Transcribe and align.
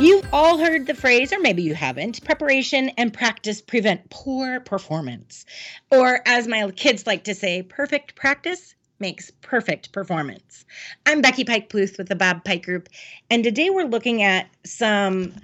You've 0.00 0.28
all 0.32 0.58
heard 0.58 0.86
the 0.86 0.94
phrase, 0.94 1.32
or 1.32 1.40
maybe 1.40 1.62
you 1.62 1.74
haven't 1.74 2.24
preparation 2.24 2.90
and 2.90 3.12
practice 3.12 3.60
prevent 3.60 4.10
poor 4.10 4.60
performance. 4.60 5.44
Or, 5.90 6.20
as 6.24 6.46
my 6.46 6.70
kids 6.70 7.04
like 7.04 7.24
to 7.24 7.34
say, 7.34 7.62
perfect 7.62 8.14
practice 8.14 8.76
makes 9.00 9.32
perfect 9.40 9.90
performance. 9.90 10.64
I'm 11.04 11.20
Becky 11.20 11.42
Pike 11.42 11.68
Pluth 11.68 11.98
with 11.98 12.08
the 12.08 12.14
Bob 12.14 12.44
Pike 12.44 12.64
Group, 12.64 12.88
and 13.28 13.42
today 13.42 13.70
we're 13.70 13.88
looking 13.88 14.22
at 14.22 14.46
some 14.64 15.34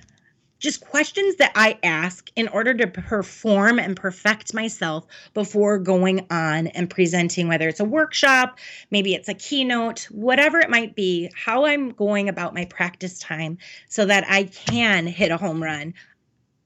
just 0.64 0.80
questions 0.80 1.36
that 1.36 1.52
I 1.54 1.78
ask 1.82 2.30
in 2.36 2.48
order 2.48 2.72
to 2.72 2.86
perform 2.86 3.78
and 3.78 3.94
perfect 3.94 4.54
myself 4.54 5.06
before 5.34 5.78
going 5.78 6.26
on 6.30 6.68
and 6.68 6.88
presenting, 6.88 7.48
whether 7.48 7.68
it's 7.68 7.80
a 7.80 7.84
workshop, 7.84 8.58
maybe 8.90 9.14
it's 9.14 9.28
a 9.28 9.34
keynote, 9.34 10.08
whatever 10.10 10.58
it 10.58 10.70
might 10.70 10.96
be, 10.96 11.30
how 11.34 11.66
I'm 11.66 11.90
going 11.90 12.30
about 12.30 12.54
my 12.54 12.64
practice 12.64 13.18
time 13.18 13.58
so 13.88 14.06
that 14.06 14.24
I 14.26 14.44
can 14.44 15.06
hit 15.06 15.30
a 15.30 15.36
home 15.36 15.62
run 15.62 15.92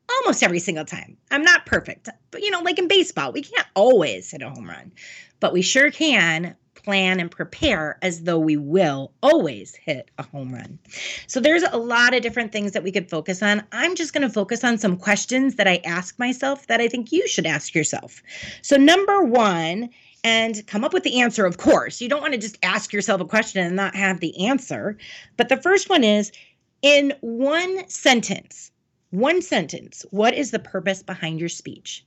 almost 0.09 0.45
every 0.45 0.61
single 0.61 0.84
time. 0.84 1.17
I'm 1.33 1.42
not 1.42 1.67
perfect, 1.67 2.09
but 2.30 2.42
you 2.42 2.53
know, 2.53 2.61
like 2.61 2.78
in 2.78 2.87
baseball, 2.87 3.33
we 3.33 3.42
can't 3.42 3.67
always 3.75 4.30
hit 4.30 4.42
a 4.42 4.48
home 4.48 4.69
run, 4.69 4.92
but 5.41 5.53
we 5.53 5.61
sure 5.61 5.91
can 5.91 6.55
plan 6.85 7.21
and 7.21 7.31
prepare 7.31 7.99
as 8.03 8.23
though 8.23 8.39
we 8.39 8.57
will 8.57 9.13
always 9.23 9.75
hit 9.75 10.11
a 10.19 10.23
home 10.23 10.55
run. 10.55 10.79
So 11.27 11.41
there's 11.41 11.65
a 11.65 11.77
lot 11.77 12.15
of 12.15 12.23
different 12.23 12.53
things 12.53 12.73
that 12.73 12.83
we 12.83 12.93
could 12.93 13.11
focus 13.11 13.43
on. 13.43 13.63
I'm 13.73 13.95
just 13.95 14.13
going 14.13 14.27
to 14.27 14.33
focus 14.33 14.65
on 14.65 14.79
some 14.79 14.97
questions 14.97 15.57
that 15.57 15.69
I 15.69 15.81
ask 15.85 16.19
myself 16.19 16.67
that 16.69 16.81
I 16.81 16.89
think 16.89 17.13
you 17.13 17.27
should 17.29 17.47
ask 17.47 17.75
yourself. 17.75 18.23
So 18.63 18.77
number 18.77 19.23
1 19.23 19.91
and 20.25 20.67
come 20.67 20.85
up 20.85 20.93
with 20.93 21.05
the 21.05 21.21
answer, 21.21 21.47
of 21.47 21.59
course. 21.59 22.01
You 22.01 22.09
don't 22.09 22.23
want 22.23 22.35
to 22.35 22.41
just 22.41 22.59
ask 22.63 22.93
yourself 22.93 23.21
a 23.21 23.25
question 23.25 23.65
and 23.65 23.77
not 23.77 23.95
have 23.95 24.21
the 24.21 24.47
answer. 24.47 24.97
But 25.37 25.49
the 25.49 25.57
first 25.57 25.89
one 25.89 26.05
is 26.05 26.33
in 26.83 27.13
one 27.21 27.89
sentence, 27.89 28.70
one 29.11 29.42
sentence, 29.42 30.05
what 30.11 30.35
is 30.35 30.51
the 30.51 30.59
purpose 30.59 31.03
behind 31.03 31.41
your 31.41 31.48
speech? 31.48 32.05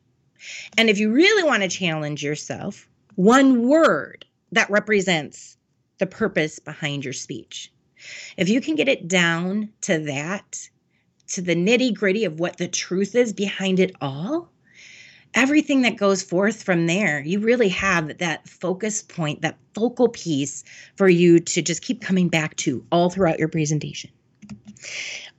And 0.77 0.89
if 0.89 0.97
you 0.97 1.11
really 1.11 1.43
want 1.43 1.63
to 1.63 1.69
challenge 1.69 2.23
yourself, 2.23 2.87
one 3.15 3.67
word 3.67 4.25
that 4.51 4.69
represents 4.69 5.57
the 5.97 6.07
purpose 6.07 6.59
behind 6.59 7.03
your 7.03 7.13
speech. 7.13 7.71
If 8.37 8.49
you 8.49 8.61
can 8.61 8.75
get 8.75 8.89
it 8.89 9.07
down 9.07 9.69
to 9.81 9.99
that, 9.99 10.69
to 11.27 11.41
the 11.41 11.55
nitty 11.55 11.93
gritty 11.93 12.25
of 12.25 12.39
what 12.39 12.57
the 12.57 12.67
truth 12.67 13.15
is 13.15 13.31
behind 13.33 13.79
it 13.79 13.95
all, 14.01 14.49
everything 15.33 15.83
that 15.83 15.95
goes 15.95 16.21
forth 16.21 16.63
from 16.63 16.87
there, 16.87 17.21
you 17.21 17.39
really 17.39 17.69
have 17.69 18.17
that 18.17 18.49
focus 18.49 19.01
point, 19.01 19.41
that 19.41 19.57
focal 19.73 20.09
piece 20.09 20.63
for 20.95 21.07
you 21.07 21.39
to 21.39 21.61
just 21.61 21.81
keep 21.81 22.01
coming 22.01 22.27
back 22.27 22.55
to 22.57 22.85
all 22.91 23.09
throughout 23.09 23.39
your 23.39 23.47
presentation. 23.47 24.09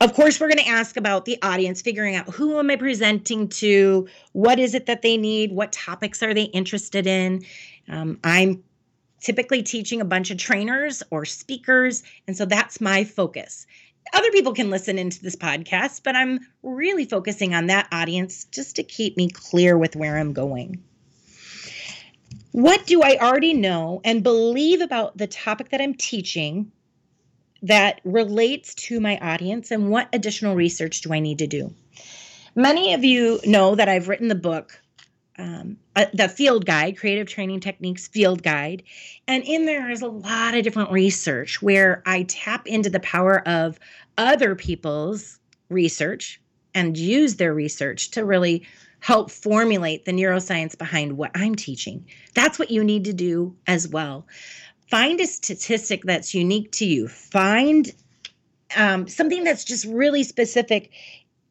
Of 0.01 0.15
course, 0.15 0.41
we're 0.41 0.49
going 0.49 0.65
to 0.65 0.69
ask 0.69 0.97
about 0.97 1.25
the 1.25 1.37
audience, 1.43 1.83
figuring 1.83 2.15
out 2.15 2.29
who 2.29 2.59
am 2.59 2.71
I 2.71 2.77
presenting 2.77 3.49
to, 3.49 4.09
what 4.33 4.59
is 4.59 4.75
it 4.75 4.87
that 4.87 5.03
they 5.03 5.17
need, 5.17 5.53
what 5.53 5.73
topics 5.73 6.23
are 6.23 6.33
they 6.33 6.45
interested 6.45 7.07
in. 7.07 7.45
Um, 7.89 8.19
I'm 8.25 8.63
typically 9.23 9.63
teaching 9.63 10.01
a 10.01 10.05
bunch 10.05 10.31
of 10.31 10.37
trainers 10.37 11.03
or 11.11 11.25
speakers. 11.25 12.03
And 12.27 12.37
so 12.37 12.45
that's 12.45 12.81
my 12.81 13.05
focus. 13.05 13.67
Other 14.13 14.31
people 14.33 14.53
can 14.53 14.69
listen 14.69 14.99
into 14.99 15.23
this 15.23 15.37
podcast, 15.37 16.03
but 16.05 16.17
I'm 16.17 16.41
really 16.63 17.05
focusing 17.05 17.55
on 17.55 17.69
that 17.69 17.89
audience 17.93 18.45
just 18.51 18.77
to 18.77 18.83
keep 18.83 19.17
me 19.17 19.31
clear 19.31 19.79
with 19.79 19.97
where 19.97 20.19
I'm 20.19 20.33
going. 20.33 20.83
What 22.51 22.85
do 22.85 23.03
I 23.03 23.17
already 23.19 23.55
know 23.55 24.03
and 24.05 24.23
believe 24.23 24.81
about 24.83 25.17
the 25.17 25.27
topic 25.27 25.71
that 25.71 25.81
I'm 25.81 25.95
teaching 25.95 26.71
that 27.63 28.01
relates 28.05 28.75
to 28.75 29.01
my 29.01 29.19
audience, 29.19 29.71
and 29.71 29.89
what 29.89 30.09
additional 30.13 30.57
research 30.57 31.01
do 31.01 31.15
I 31.15 31.21
need 31.21 31.39
to 31.39 31.47
do? 31.47 31.73
Many 32.57 32.93
of 32.93 33.05
you 33.05 33.41
know 33.45 33.77
that 33.77 33.89
I've 33.89 34.09
written 34.09 34.29
the 34.29 34.35
book 34.35 34.83
um, 35.39 35.77
uh, 35.97 36.07
the 36.13 36.29
field 36.29 36.67
guide, 36.67 36.99
Creative 36.99 37.27
Training 37.27 37.61
Techniques 37.61 38.07
Field 38.09 38.43
Guide. 38.43 38.83
And 39.27 39.43
in 39.45 39.67
there 39.67 39.91
is 39.91 40.03
a 40.03 40.09
lot 40.09 40.55
of 40.55 40.63
different 40.63 40.91
research 40.91 41.63
where 41.63 42.03
I 42.07 42.25
tap 42.25 42.67
into 42.67 42.91
the 42.91 43.01
power 43.01 43.47
of 43.49 43.79
other 44.19 44.55
people's 44.55 45.39
research 45.69 46.41
and 46.75 46.97
use 46.97 47.37
their 47.37 47.55
research 47.55 48.11
to 48.13 48.25
really 48.25 48.67
help 49.01 49.31
formulate 49.31 50.05
the 50.05 50.13
neuroscience 50.13 50.79
behind 50.79 51.17
what 51.17 51.31
I'm 51.35 51.55
teaching. 51.55 52.07
That's 52.35 52.59
what 52.59 52.71
you 52.71 52.85
need 52.85 53.05
to 53.05 53.13
do 53.13 53.57
as 53.67 53.89
well. 53.89 54.27
Find 54.89 55.21
a 55.21 55.27
statistic 55.27 56.03
that's 56.05 56.35
unique 56.35 56.71
to 56.73 56.85
you. 56.85 57.09
Find 57.09 57.91
um, 58.77 59.09
something 59.09 59.45
that's 59.45 59.65
just 59.65 59.87
really 59.87 60.23
specific 60.23 60.91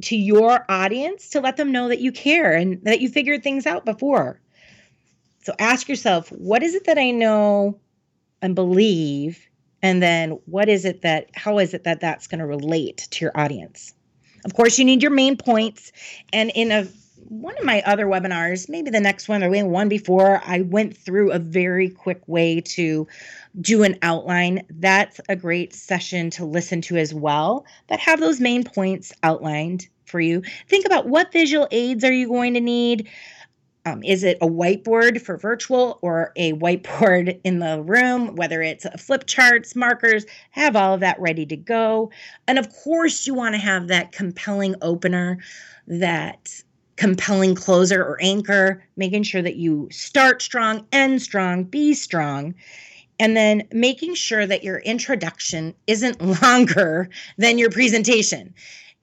to 0.02 0.16
your 0.16 0.66
audience 0.70 1.30
to 1.30 1.40
let 1.40 1.58
them 1.58 1.72
know 1.72 1.88
that 1.88 2.00
you 2.00 2.12
care 2.12 2.54
and 2.54 2.84
that 2.84 3.02
you 3.02 3.10
figured 3.10 3.44
things 3.44 3.66
out 3.66 3.86
before. 3.86 4.40
So 5.44 5.54
ask 5.60 5.90
yourself, 5.90 6.30
what 6.32 6.64
is 6.64 6.76
it 6.76 6.86
that 6.86 6.98
I 6.98 7.12
know 7.12 7.80
and 8.42 8.56
believe? 8.56 9.48
And 9.82 10.02
then 10.02 10.40
what 10.46 10.70
is 10.70 10.86
it 10.86 11.02
that, 11.02 11.30
how 11.34 11.58
is 11.58 11.74
it 11.74 11.84
that 11.86 12.02
that's 12.02 12.28
going 12.28 12.40
to 12.40 12.46
relate 12.46 13.08
to 13.12 13.26
your 13.26 13.32
audience? 13.36 13.94
Of 14.46 14.54
course, 14.54 14.78
you 14.78 14.86
need 14.86 15.02
your 15.02 15.12
main 15.12 15.38
points. 15.38 15.92
And 16.32 16.52
in 16.54 16.72
a 16.72 16.88
one 17.32 17.58
of 17.58 17.64
my 17.64 17.82
other 17.86 18.08
webinars, 18.08 18.68
maybe 18.68 18.90
the 18.90 19.00
next 19.00 19.30
one 19.30 19.42
or 19.42 19.50
the 19.50 19.64
one 19.64 19.88
before, 19.88 20.42
I 20.46 20.62
went 20.64 20.98
through 20.98 21.32
a 21.32 21.40
very 21.40 21.88
quick 21.88 22.22
way 22.28 22.60
to 22.60 23.08
do 23.62 23.84
an 23.84 23.98
outline. 24.02 24.66
That's 24.70 25.22
a 25.30 25.38
great 25.38 25.74
session 25.74 26.30
to 26.32 26.46
listen 26.46 26.82
to 26.82 26.98
as 26.98 27.14
well, 27.14 27.66
but 27.88 28.02
have 28.02 28.20
those 28.20 28.42
main 28.42 28.66
points 28.66 29.14
outlined 29.24 29.88
for 30.04 30.20
you. 30.20 30.42
Think 30.68 30.86
about 30.86 31.08
what 31.08 31.32
visual 31.32 31.70
aids 31.72 32.04
are 32.04 32.12
you 32.12 32.28
going 32.28 32.54
to 32.54 32.60
need? 32.60 33.08
Um, 33.86 34.04
is 34.04 34.26
it 34.26 34.38
a 34.42 34.48
whiteboard 34.48 35.22
for 35.22 35.38
virtual 35.38 36.00
or 36.02 36.34
a 36.36 36.52
whiteboard 36.52 37.40
in 37.46 37.60
the 37.60 37.82
room? 37.82 38.36
Whether 38.36 38.62
it's 38.62 38.86
flip 39.02 39.26
charts, 39.26 39.74
markers, 39.74 40.26
have 40.50 40.76
all 40.76 40.96
of 40.96 41.00
that 41.00 41.18
ready 41.18 41.46
to 41.46 41.56
go. 41.56 42.12
And 42.50 42.60
of 42.60 42.68
course, 42.84 43.26
you 43.26 43.34
want 43.34 43.56
to 43.56 43.62
have 43.62 43.88
that 43.88 44.12
compelling 44.12 44.76
opener, 44.82 45.38
that 45.88 46.62
compelling 47.02 47.56
closer 47.56 48.00
or 48.00 48.16
anchor, 48.22 48.84
making 48.96 49.24
sure 49.24 49.42
that 49.42 49.56
you 49.56 49.90
start 49.92 50.40
strong, 50.40 50.86
end 50.92 51.20
strong, 51.20 51.64
be 51.64 51.96
strong. 51.96 52.54
And 53.20 53.36
then 53.36 53.68
making 53.72 54.14
sure 54.14 54.46
that 54.46 54.64
your 54.64 54.78
introduction 54.78 55.74
isn't 55.88 56.22
longer 56.44 57.10
than 57.40 57.58
your 57.58 57.72
presentation 57.72 58.54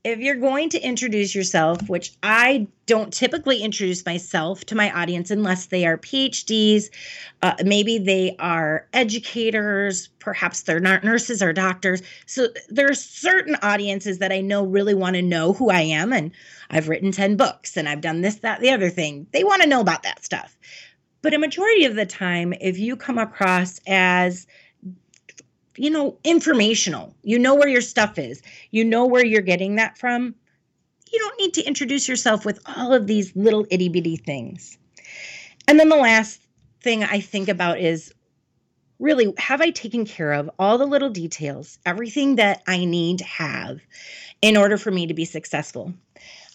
if 0.09 0.21
you're 0.21 0.37
going 0.37 0.71
to 0.71 0.81
introduce 0.81 1.35
yourself, 1.35 1.87
which 1.87 2.13
I 2.23 2.67
don't 2.87 3.13
typically 3.13 3.63
introduce 3.63 4.07
myself 4.07 4.65
to 4.65 4.75
my 4.75 4.91
audience 4.91 5.31
unless 5.31 5.67
they 5.67 5.85
are 5.85 5.99
PhDs, 5.99 6.85
uh, 7.43 7.55
maybe 7.63 7.99
they 7.99 8.35
are 8.39 8.89
educators, 8.95 10.09
perhaps 10.19 10.63
they're 10.63 10.81
not 10.81 11.05
nurses 11.05 11.43
or 11.43 11.53
doctors. 11.53 12.01
So 12.25 12.49
there 12.71 12.91
are 12.91 12.95
certain 12.95 13.57
audiences 13.61 14.17
that 14.19 14.33
I 14.33 14.41
know 14.41 14.65
really 14.65 14.95
want 14.95 15.17
to 15.17 15.23
know 15.23 15.53
who 15.53 15.69
I 15.69 15.83
am. 15.83 16.15
And 16.15 16.31
I've 16.71 16.89
written 16.89 17.13
10 17.13 17.37
books 17.37 17.77
and 17.77 17.87
I've 17.87 18.01
done 18.01 18.23
this, 18.23 18.37
that, 18.37 18.61
the 18.61 18.71
other 18.71 18.89
thing. 18.89 19.27
They 19.33 19.45
want 19.45 19.61
to 19.61 19.69
know 19.69 19.83
about 19.83 20.05
that 20.05 20.25
stuff. 20.25 20.57
But 21.21 21.35
a 21.35 21.39
majority 21.39 21.85
of 21.85 21.97
the 21.97 22.07
time, 22.07 22.55
if 22.63 22.79
you 22.79 22.97
come 22.97 23.19
across 23.19 23.79
as 23.87 24.47
you 25.79 25.91
know, 25.91 26.19
informational. 26.25 27.15
You 27.23 27.39
know 27.39 27.55
where 27.55 27.69
your 27.69 27.81
stuff 27.81 28.19
is, 28.19 28.43
you 28.71 28.85
know 28.85 29.07
where 29.07 29.25
you're 29.25 29.43
getting 29.43 29.77
that 29.77 29.99
from. 29.99 30.35
You 31.11 31.19
don't 31.19 31.41
need 31.41 31.55
to 31.55 31.65
introduce 31.65 32.09
yourself 32.09 32.45
with 32.45 32.61
all 32.77 32.93
of 32.93 33.07
these 33.07 33.35
little 33.35 33.67
itty 33.71 33.89
bitty 33.89 34.17
things. 34.17 34.77
And 35.67 35.79
then 35.79 35.89
the 35.89 35.97
last 35.97 36.41
thing 36.83 37.05
I 37.05 37.21
think 37.21 37.49
about 37.49 37.79
is 37.79 38.13
really 38.99 39.33
have 39.39 39.61
I 39.61 39.71
taken 39.71 40.05
care 40.05 40.33
of 40.33 40.51
all 40.59 40.79
the 40.79 40.87
little 40.87 41.11
details, 41.11 41.79
everything 41.87 42.37
that 42.37 42.63
I 42.67 42.85
need 42.85 43.19
to 43.19 43.25
have 43.25 43.81
in 44.43 44.57
order 44.57 44.77
for 44.77 44.91
me 44.91 45.07
to 45.07 45.15
be 45.15 45.25
successful? 45.25 45.95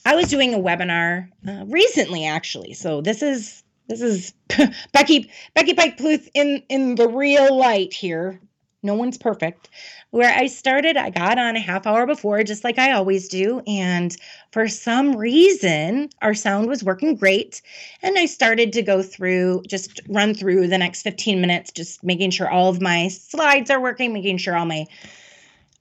I 0.06 0.16
was 0.16 0.30
doing 0.30 0.54
a 0.54 0.60
webinar 0.60 1.30
uh, 1.48 1.66
recently, 1.68 2.26
actually. 2.26 2.74
So 2.74 3.02
this 3.02 3.22
is 3.22 3.64
this 3.88 4.02
is 4.02 4.34
Becky 4.92 5.32
Becky 5.54 5.74
Pike 5.74 5.98
Pluth 5.98 6.30
in 6.34 6.64
in 6.70 6.96
the 6.96 7.08
real 7.08 7.58
light 7.58 7.94
here. 7.94 8.40
No 8.84 8.94
one's 8.96 9.18
perfect. 9.18 9.70
Where 10.12 10.30
I 10.30 10.48
started, 10.48 10.98
I 10.98 11.10
got 11.10 11.40
on 11.40 11.56
a 11.56 11.62
half 11.62 11.88
hour 11.88 12.06
before, 12.06 12.44
just 12.44 12.66
like 12.66 12.78
I 12.78 12.92
always 12.92 13.30
do. 13.30 13.62
And 13.66 14.16
for 14.52 14.68
some 14.68 15.16
reason, 15.16 16.10
our 16.22 16.34
sound 16.34 16.68
was 16.68 16.84
working 16.84 17.16
great. 17.16 17.62
And 18.02 18.18
I 18.20 18.26
started 18.26 18.74
to 18.74 18.82
go 18.82 19.02
through, 19.02 19.64
just 19.68 20.02
run 20.10 20.34
through 20.34 20.68
the 20.68 20.78
next 20.78 21.02
15 21.04 21.40
minutes, 21.40 21.72
just 21.72 22.04
making 22.04 22.32
sure 22.32 22.52
all 22.52 22.70
of 22.70 22.82
my 22.82 23.08
slides 23.08 23.72
are 23.72 23.82
working, 23.82 24.12
making 24.12 24.38
sure 24.38 24.58
all 24.58 24.66
my 24.66 24.86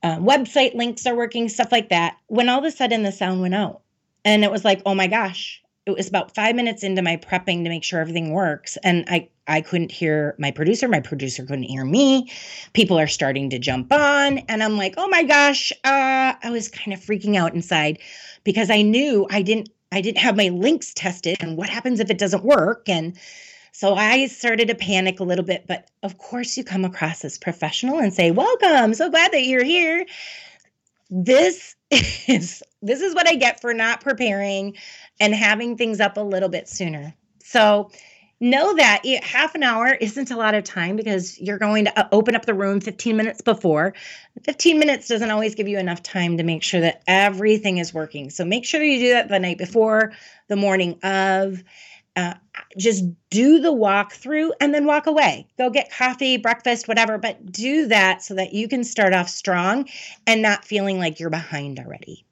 uh, 0.04 0.18
website 0.18 0.74
links 0.74 1.04
are 1.04 1.16
working, 1.16 1.48
stuff 1.48 1.72
like 1.72 1.88
that. 1.88 2.16
When 2.28 2.48
all 2.48 2.60
of 2.60 2.64
a 2.64 2.70
sudden 2.70 3.02
the 3.02 3.12
sound 3.12 3.40
went 3.40 3.54
out. 3.54 3.80
And 4.24 4.44
it 4.44 4.52
was 4.52 4.64
like, 4.64 4.80
oh 4.86 4.94
my 4.94 5.08
gosh, 5.08 5.60
it 5.86 5.96
was 5.96 6.08
about 6.08 6.34
five 6.34 6.54
minutes 6.54 6.82
into 6.82 7.02
my 7.02 7.16
prepping 7.16 7.64
to 7.64 7.68
make 7.68 7.82
sure 7.84 8.00
everything 8.00 8.32
works 8.32 8.76
and 8.84 9.04
i 9.08 9.28
I 9.48 9.60
couldn't 9.60 9.90
hear 9.90 10.34
my 10.38 10.50
producer. 10.50 10.86
My 10.86 11.00
producer 11.00 11.44
couldn't 11.44 11.64
hear 11.64 11.84
me. 11.84 12.30
People 12.74 12.98
are 12.98 13.08
starting 13.08 13.50
to 13.50 13.58
jump 13.58 13.92
on. 13.92 14.38
And 14.38 14.62
I'm 14.62 14.76
like, 14.76 14.94
oh 14.96 15.08
my 15.08 15.24
gosh. 15.24 15.72
Uh, 15.84 16.34
I 16.42 16.50
was 16.50 16.68
kind 16.68 16.92
of 16.92 17.00
freaking 17.00 17.36
out 17.36 17.54
inside 17.54 17.98
because 18.44 18.70
I 18.70 18.82
knew 18.82 19.26
I 19.30 19.42
didn't 19.42 19.70
I 19.90 20.00
didn't 20.00 20.18
have 20.18 20.36
my 20.36 20.48
links 20.48 20.94
tested. 20.94 21.36
And 21.40 21.56
what 21.56 21.68
happens 21.68 22.00
if 22.00 22.08
it 22.08 22.18
doesn't 22.18 22.44
work? 22.44 22.88
And 22.88 23.18
so 23.72 23.94
I 23.94 24.26
started 24.26 24.68
to 24.68 24.74
panic 24.74 25.20
a 25.20 25.24
little 25.24 25.44
bit. 25.44 25.66
But 25.66 25.90
of 26.02 26.18
course, 26.18 26.56
you 26.56 26.64
come 26.64 26.84
across 26.84 27.24
as 27.24 27.36
professional 27.36 27.98
and 27.98 28.14
say, 28.14 28.30
Welcome. 28.30 28.94
So 28.94 29.10
glad 29.10 29.32
that 29.32 29.44
you're 29.44 29.64
here. 29.64 30.06
This 31.14 31.76
is 31.90 32.62
this 32.80 33.02
is 33.02 33.14
what 33.14 33.28
I 33.28 33.34
get 33.34 33.60
for 33.60 33.74
not 33.74 34.00
preparing 34.00 34.76
and 35.20 35.34
having 35.34 35.76
things 35.76 36.00
up 36.00 36.16
a 36.16 36.22
little 36.22 36.48
bit 36.48 36.68
sooner. 36.68 37.14
So 37.44 37.90
know 38.40 38.74
that 38.74 39.02
it, 39.04 39.22
half 39.22 39.54
an 39.54 39.62
hour 39.62 39.88
isn't 39.88 40.30
a 40.30 40.36
lot 40.36 40.54
of 40.54 40.64
time 40.64 40.96
because 40.96 41.38
you're 41.38 41.58
going 41.58 41.84
to 41.84 41.98
uh, 42.00 42.08
open 42.12 42.34
up 42.34 42.46
the 42.46 42.54
room 42.54 42.80
15 42.80 43.14
minutes 43.14 43.42
before. 43.42 43.92
15 44.44 44.78
minutes 44.78 45.06
doesn't 45.06 45.30
always 45.30 45.54
give 45.54 45.68
you 45.68 45.78
enough 45.78 46.02
time 46.02 46.38
to 46.38 46.42
make 46.42 46.62
sure 46.62 46.80
that 46.80 47.02
everything 47.06 47.76
is 47.76 47.92
working. 47.92 48.30
So 48.30 48.44
make 48.46 48.64
sure 48.64 48.82
you 48.82 48.98
do 48.98 49.10
that 49.10 49.28
the 49.28 49.38
night 49.38 49.58
before, 49.58 50.12
the 50.48 50.56
morning 50.56 50.98
of. 51.02 51.62
Uh, 52.14 52.34
just 52.76 53.04
do 53.30 53.60
the 53.60 53.72
walkthrough 53.72 54.50
and 54.60 54.74
then 54.74 54.86
walk 54.86 55.06
away. 55.06 55.46
Go 55.58 55.70
get 55.70 55.92
coffee, 55.92 56.36
breakfast, 56.36 56.88
whatever, 56.88 57.18
but 57.18 57.50
do 57.50 57.86
that 57.88 58.22
so 58.22 58.34
that 58.34 58.52
you 58.52 58.68
can 58.68 58.84
start 58.84 59.14
off 59.14 59.28
strong 59.28 59.88
and 60.26 60.42
not 60.42 60.64
feeling 60.64 60.98
like 60.98 61.20
you're 61.20 61.30
behind 61.30 61.78
already. 61.78 62.24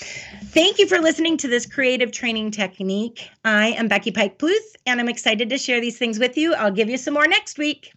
Thank 0.00 0.78
you 0.78 0.86
for 0.86 0.98
listening 0.98 1.36
to 1.38 1.48
this 1.48 1.66
creative 1.66 2.12
training 2.12 2.52
technique. 2.52 3.28
I 3.44 3.68
am 3.70 3.88
Becky 3.88 4.12
Pike 4.12 4.38
Pluth, 4.38 4.76
and 4.86 5.00
I'm 5.00 5.08
excited 5.08 5.50
to 5.50 5.58
share 5.58 5.80
these 5.80 5.98
things 5.98 6.18
with 6.18 6.36
you. 6.36 6.54
I'll 6.54 6.70
give 6.70 6.88
you 6.88 6.96
some 6.96 7.14
more 7.14 7.26
next 7.26 7.58
week. 7.58 7.92